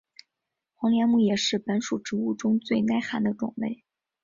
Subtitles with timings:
[0.73, 3.83] 黄连木也是本属植物中最耐寒的种类。